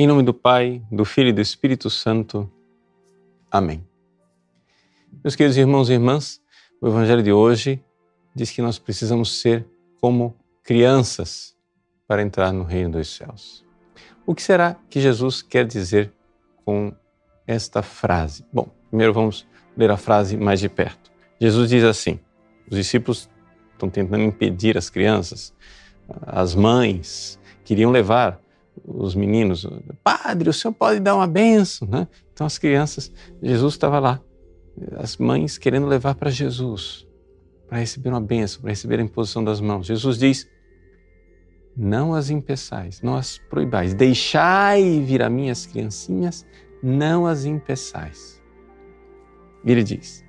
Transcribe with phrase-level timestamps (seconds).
[0.00, 2.50] Em nome do Pai, do Filho e do Espírito Santo.
[3.50, 3.86] Amém.
[5.22, 6.40] Meus queridos irmãos e irmãs,
[6.80, 7.84] o Evangelho de hoje
[8.34, 9.66] diz que nós precisamos ser
[10.00, 11.54] como crianças
[12.08, 13.62] para entrar no reino dos céus.
[14.24, 16.10] O que será que Jesus quer dizer
[16.64, 16.94] com
[17.46, 18.42] esta frase?
[18.50, 19.46] Bom, primeiro vamos
[19.76, 21.12] ler a frase mais de perto.
[21.38, 22.18] Jesus diz assim:
[22.70, 23.28] os discípulos
[23.80, 25.54] estão tentando impedir as crianças,
[26.22, 28.40] as mães queriam levar
[28.84, 29.66] os meninos,
[30.02, 32.08] padre, o senhor pode dar uma benção, né?
[32.32, 34.20] Então as crianças, Jesus estava lá,
[34.96, 37.06] as mães querendo levar para Jesus,
[37.68, 39.86] para receber uma benção, para receber a imposição das mãos.
[39.86, 40.48] Jesus diz:
[41.76, 46.46] não as impeçais, não as proibais, deixai vir a mim as criancinhas,
[46.82, 48.42] não as impeçais.
[49.64, 50.24] E ele diz: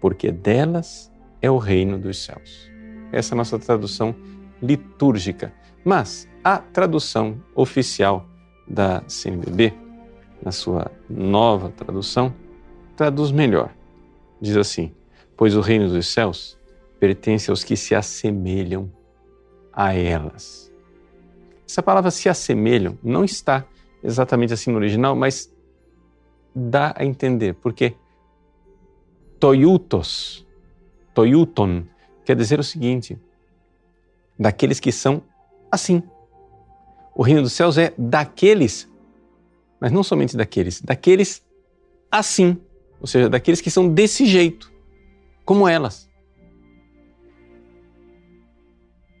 [0.00, 1.11] porque delas
[1.42, 2.70] é o reino dos céus.
[3.12, 4.14] Essa é a nossa tradução
[4.62, 5.52] litúrgica.
[5.84, 8.26] Mas a tradução oficial
[8.66, 9.74] da CNBB,
[10.42, 12.32] na sua nova tradução,
[12.96, 13.74] traduz melhor.
[14.40, 14.92] Diz assim:
[15.36, 16.56] Pois o reino dos céus
[17.00, 18.90] pertence aos que se assemelham
[19.72, 20.72] a elas.
[21.68, 23.64] Essa palavra se assemelham não está
[24.02, 25.52] exatamente assim no original, mas
[26.54, 27.94] dá a entender, porque
[29.40, 30.41] toiutos,
[31.14, 31.84] toiuton,
[32.24, 33.18] quer dizer o seguinte:
[34.38, 35.22] daqueles que são
[35.70, 36.02] assim.
[37.14, 38.88] O reino dos céus é daqueles,
[39.78, 41.44] mas não somente daqueles, daqueles
[42.10, 42.58] assim,
[43.00, 44.72] ou seja, daqueles que são desse jeito,
[45.44, 46.10] como elas.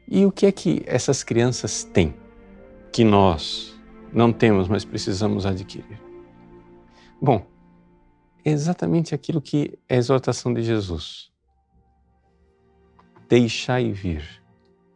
[0.08, 2.14] E o que é que essas crianças têm
[2.92, 3.74] que nós
[4.12, 6.00] não temos, mas precisamos adquirir?
[7.20, 7.46] Bom,
[8.44, 11.31] é exatamente aquilo que é a exortação de Jesus.
[13.32, 14.42] Deixai vir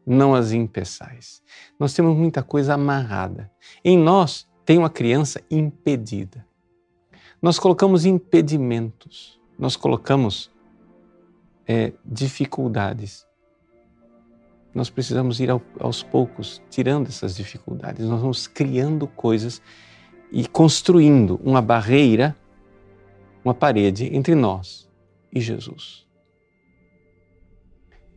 [0.06, 1.42] não as impeçais.
[1.80, 3.50] Nós temos muita coisa amarrada.
[3.82, 6.46] Em nós tem uma criança impedida.
[7.40, 10.50] Nós colocamos impedimentos, nós colocamos
[11.66, 13.26] é, dificuldades.
[14.74, 18.06] Nós precisamos ir ao, aos poucos tirando essas dificuldades.
[18.06, 19.62] Nós vamos criando coisas
[20.30, 22.36] e construindo uma barreira,
[23.42, 24.86] uma parede entre nós
[25.32, 26.05] e Jesus.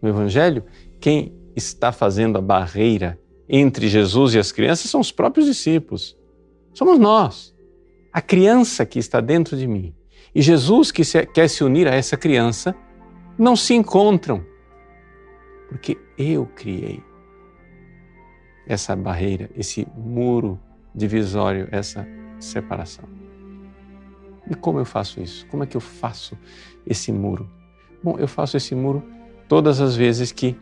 [0.02, 0.64] No Evangelho,
[1.00, 6.18] quem está fazendo a barreira entre Jesus e as crianças são os próprios discípulos.
[6.74, 7.56] Somos nós.
[8.14, 9.94] A criança que está dentro de mim
[10.34, 12.76] e Jesus que se, quer se unir a essa criança
[13.38, 14.46] não se encontram,
[15.68, 17.02] porque eu criei
[18.68, 20.60] essa barreira, esse muro
[20.94, 22.08] divisório, essa
[22.40, 23.06] separação.
[24.50, 25.46] E como eu faço isso?
[25.48, 26.38] Como é que eu faço
[26.86, 27.50] esse muro?
[28.04, 29.04] Bom, eu faço esse muro
[29.50, 30.56] todas as vezes que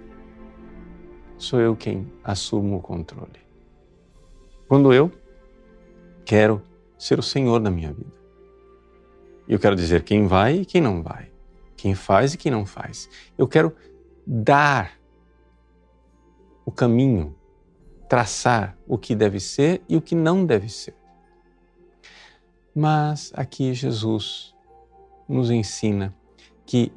[1.37, 3.39] sou eu quem assumo o controle.
[4.67, 5.11] Quando eu
[6.25, 6.61] quero
[6.97, 8.17] ser o Senhor da minha vida.
[9.47, 11.31] Eu quero dizer quem vai e quem não vai,
[11.75, 13.09] quem faz e quem não faz.
[13.37, 13.75] Eu quero
[14.25, 14.97] dar
[16.65, 17.35] o caminho,
[18.09, 20.95] traçar o que deve ser e o que não deve ser.
[22.73, 24.53] Mas aqui Jesus
[25.27, 26.13] nos ensina
[26.65, 26.91] que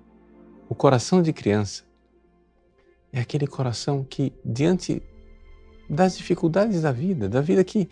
[0.71, 1.83] o coração de criança
[3.13, 5.03] é aquele coração que, diante
[5.89, 7.89] das dificuldades da vida, da vida que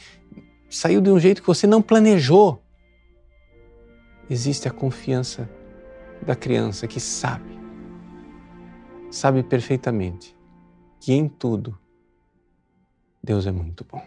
[0.70, 2.62] saiu de um jeito que você não planejou,
[4.30, 5.50] existe a confiança
[6.24, 7.58] da criança que sabe,
[9.10, 10.36] sabe perfeitamente
[11.00, 11.76] que em tudo
[13.20, 14.02] Deus é muito bom.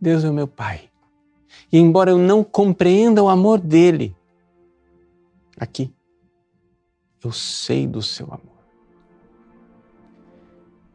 [0.00, 0.88] Deus é o meu Pai.
[1.72, 4.16] E embora eu não compreenda o amor dele,
[5.58, 5.92] aqui,
[7.22, 8.60] eu sei do seu amor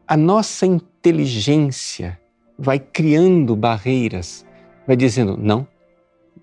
[0.06, 2.18] a nossa inteligência
[2.58, 4.46] vai criando barreiras,
[4.86, 5.66] vai dizendo: não,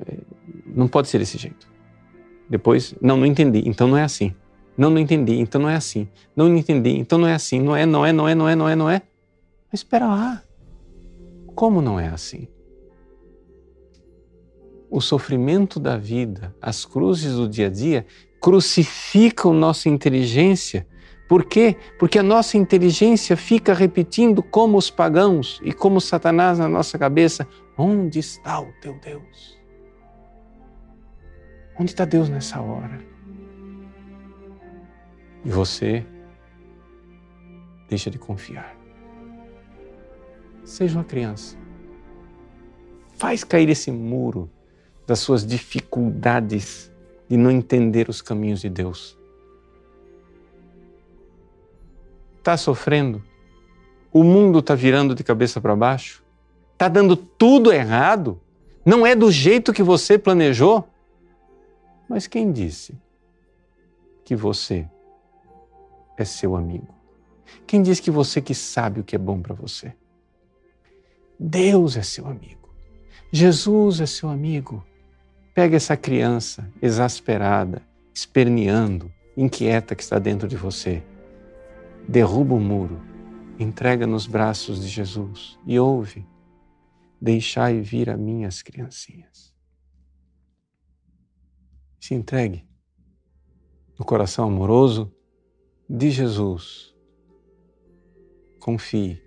[0.06, 0.18] é,
[0.66, 1.72] não pode ser desse jeito.
[2.50, 4.36] Depois, não, não entendi, então não é assim.
[4.76, 6.08] Não, não entendi, então não é assim.
[6.36, 7.62] Não, não entendi, então não é assim.
[7.62, 9.02] Não é, não é, não é, não é, não é, não é.
[9.72, 10.44] Mas espera lá.
[11.56, 12.48] Como não é assim?
[14.90, 18.06] O sofrimento da vida, as cruzes do dia a dia,
[18.44, 20.86] crucificam nossa inteligência
[21.34, 21.75] por quê?
[21.98, 27.48] Porque a nossa inteligência fica repetindo como os pagãos e como Satanás na nossa cabeça:
[27.75, 29.60] onde está o teu Deus?
[31.80, 33.00] Onde está Deus nessa hora?
[35.44, 36.06] E você
[37.90, 38.78] deixa de confiar.
[40.63, 41.57] Seja uma criança.
[43.16, 44.48] Faz cair esse muro
[45.07, 46.93] das suas dificuldades
[47.33, 49.18] de não entender os caminhos de Deus
[52.38, 53.24] está sofrendo,
[54.12, 56.24] o mundo está virando de cabeça para baixo,
[56.74, 58.39] está dando tudo errado,
[58.85, 60.88] não é do jeito que você planejou.
[62.07, 62.95] Mas quem disse
[64.24, 64.88] que você
[66.15, 66.94] é seu amigo?
[67.65, 69.91] Quem disse que você que sabe o que é bom para você?
[71.39, 72.69] Deus é seu amigo.
[73.31, 74.85] Jesus é seu amigo.
[75.54, 81.04] Pega essa criança exasperada, esperneando, inquieta que está dentro de você.
[82.10, 83.00] Derruba o muro,
[83.60, 86.26] entrega nos braços de Jesus e ouve:
[87.22, 89.54] Deixai vir a minhas criancinhas.
[92.00, 92.68] Se entregue
[93.98, 95.14] no coração amoroso
[95.88, 96.96] de Jesus.
[98.60, 99.22] Confie.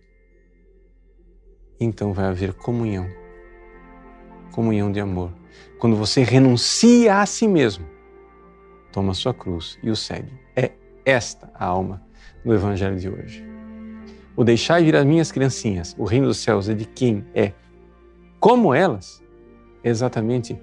[1.78, 3.06] Então vai haver comunhão
[4.56, 5.30] comunhão de amor.
[5.78, 7.86] Quando você renuncia a si mesmo,
[8.90, 10.32] toma a sua cruz e o segue.
[10.56, 10.72] É
[11.04, 12.02] esta a alma
[12.42, 13.44] do Evangelho de hoje.
[14.34, 17.52] O deixar vir as minhas criancinhas, o reino dos céus é de quem é
[18.40, 19.22] como elas,
[19.84, 20.58] é exatamente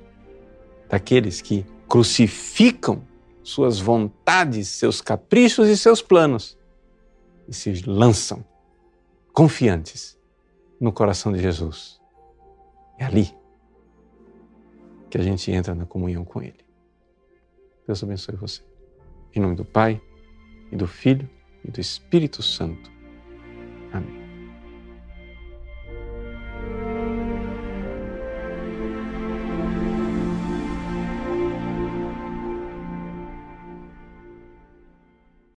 [0.90, 3.04] daqueles que crucificam
[3.44, 6.58] suas vontades, seus caprichos e seus planos
[7.48, 8.44] e se lançam
[9.32, 10.18] confiantes
[10.80, 12.02] no coração de Jesus.
[12.98, 13.43] É ali
[15.14, 16.66] que a gente entra na comunhão com Ele.
[17.86, 18.64] Deus abençoe você.
[19.36, 20.02] Em nome do Pai,
[20.72, 21.30] e do Filho,
[21.64, 22.92] e do Espírito Santo.
[23.92, 24.23] Amém.